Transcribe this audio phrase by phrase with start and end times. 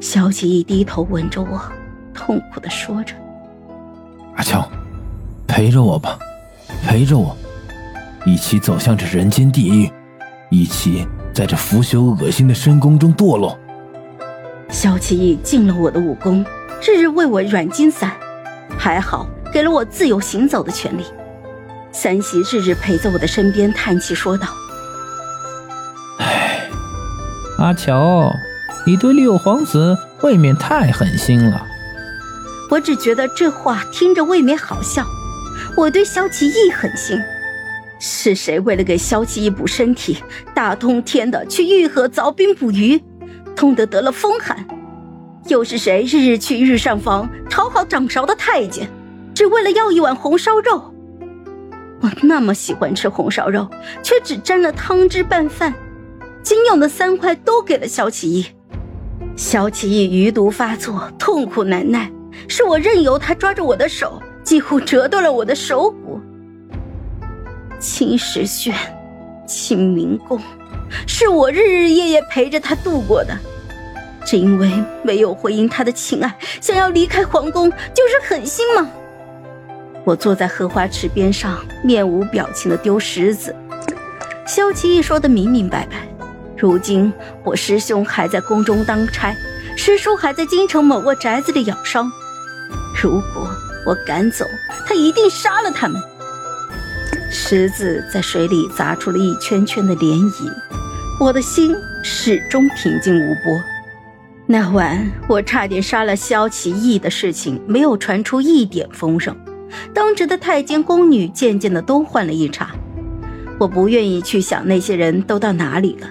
[0.00, 1.60] 萧启义低头吻着我，
[2.14, 3.14] 痛苦的说着
[4.36, 4.66] ：“阿乔，
[5.46, 6.16] 陪着我吧，
[6.86, 7.36] 陪着我，
[8.24, 9.90] 一起走向这人间地狱，
[10.50, 13.58] 一起在这腐朽恶心的深宫中堕落。”
[14.70, 16.44] 萧启义进了我的武功，
[16.80, 18.12] 日日为我软筋散，
[18.78, 21.04] 还好给了我自由行走的权利。
[21.90, 24.46] 三喜日日陪在我的身边，叹气说道
[26.20, 26.60] ：“唉，
[27.56, 28.30] 阿乔，
[28.88, 31.66] 你对六皇子未免太狠心了。”
[32.72, 35.04] 我只觉得这话听着未免好笑。
[35.76, 37.20] 我对萧启义狠心，
[38.00, 40.16] 是谁为了给萧启义补身体，
[40.54, 42.98] 大冬天的去御河凿冰捕鱼？
[43.54, 44.66] 痛得得了风寒，
[45.48, 48.88] 又是谁日日去御膳房讨好掌勺的太监，
[49.34, 50.94] 只为了要一碗红烧肉？
[52.00, 53.68] 我那么喜欢吃红烧肉，
[54.02, 55.74] 却只沾了汤汁拌饭，
[56.42, 58.46] 仅有的三块都给了萧启义。
[59.38, 62.10] 萧启义余毒发作，痛苦难耐，
[62.48, 66.20] 是我任由他抓着我的手，几乎折断了我的手骨。
[67.78, 68.74] 青石轩，
[69.46, 70.40] 清明宫。
[71.06, 73.38] 是我日日夜夜陪着他度过的，
[74.26, 74.72] 只因为
[75.04, 78.90] 没有回应他的情爱，想要离开皇宫就是狠心吗？
[80.02, 83.54] 我坐在荷花池边上，面无表情的丢石子。
[84.48, 86.08] 萧齐义说的明明白白，
[86.58, 87.12] 如今
[87.44, 89.34] 我师兄还在宫中当差，
[89.76, 92.10] 师叔还在京城某个宅子里养伤。
[93.00, 93.48] 如果
[93.86, 94.44] 我赶走，
[94.86, 96.00] 他一定杀了他们。
[97.30, 100.50] 石子在水里砸出了一圈圈的涟漪。
[101.20, 103.60] 我的心始终平静无波。
[104.46, 109.36] 那晚我差点杀了萧齐义的事情没有传出一点风声，
[109.92, 112.70] 当值的太监宫女渐渐的都换了一茬。
[113.58, 116.08] 我不愿意去想那些人都到哪里了，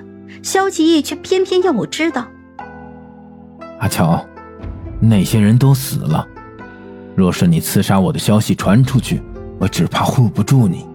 [0.47, 2.25] 萧齐义却偏偏要我知道。
[3.81, 4.25] 阿乔，
[5.01, 6.25] 那些人都死了。
[7.17, 9.21] 若是你刺杀我的消息传出去，
[9.59, 10.87] 我只怕护不住你。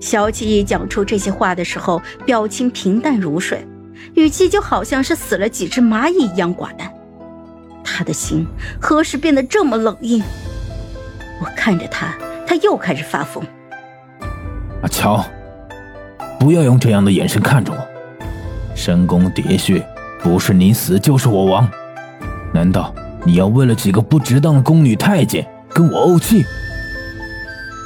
[0.00, 3.68] 萧启义讲出这些话的时候，表情平淡如水，
[4.14, 6.90] 语气就好像是死了几只蚂蚁一样寡淡。
[7.84, 8.46] 他的心
[8.80, 10.22] 何时变得这么冷硬？
[11.42, 12.16] 我看着他，
[12.46, 13.44] 他又开始发疯。
[14.80, 15.22] 阿乔，
[16.40, 17.97] 不要用这样的眼神看着我。
[18.78, 19.84] 深宫喋血，
[20.22, 21.68] 不是你死就是我亡。
[22.54, 22.94] 难道
[23.24, 25.44] 你要为了几个不值当的宫女太监
[25.74, 26.44] 跟我怄气？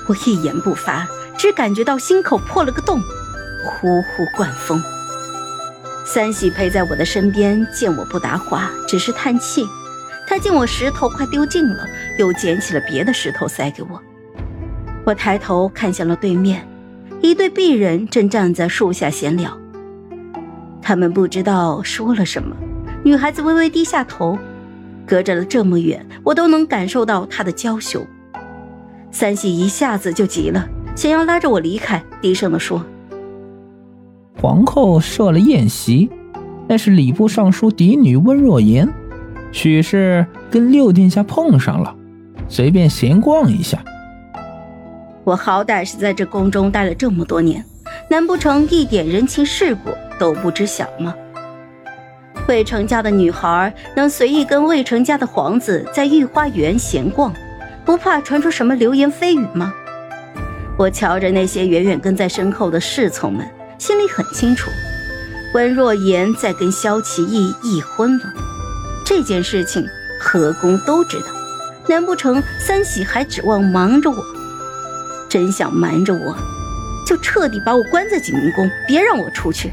[0.06, 1.08] 我一言不发。
[1.38, 4.80] 只感觉到心口破了个洞，呼呼灌风。
[6.04, 9.64] 三喜陪在我的身边，见我不答话，只是叹气。
[10.28, 11.84] 他见我石头快丢尽了，
[12.18, 14.00] 又捡起了别的石头塞给我。
[15.04, 16.68] 我抬头看向了对面，
[17.22, 19.58] 一对璧人正站在树下闲聊。
[20.82, 22.54] 他们不知道说了什么，
[23.04, 24.36] 女孩子微微低下头，
[25.06, 28.04] 隔着了这么远，我都能感受到她的娇羞。
[29.12, 30.68] 三喜一下子就急了。
[30.94, 32.84] 想要拉着我离开，低声的说
[34.38, 36.10] ：“皇后设了宴席，
[36.68, 38.86] 那是礼部尚书嫡女温若言，
[39.52, 41.94] 许是跟六殿下碰上了，
[42.46, 43.82] 随便闲逛一下。
[45.24, 47.64] 我好歹是在这宫中待了这么多年，
[48.10, 49.90] 难不成一点人情世故
[50.22, 51.12] 都不知晓吗？
[52.46, 57.34] 魏成家的女孩能随意跟魏成家的皇子在御花园闲逛，
[57.84, 59.74] 不怕传出什么流言蜚语吗？”
[60.78, 63.44] 我瞧着那些远远跟在身后的侍从们，
[63.78, 64.70] 心里很清楚，
[65.54, 68.24] 温若言在跟萧齐义议婚了。
[69.04, 69.84] 这件事情
[70.20, 71.26] 何宫都知道，
[71.88, 74.24] 难不成三喜还指望瞒着我？
[75.28, 76.36] 真想瞒着我，
[77.04, 79.72] 就彻底把我关在景明宫，别让我出去。